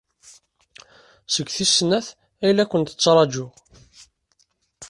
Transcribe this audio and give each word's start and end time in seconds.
Seg 1.33 1.47
tis 1.55 1.71
snat 1.75 2.07
ay 2.43 2.51
la 2.53 2.65
kent-ttṛajuɣ. 2.71 3.51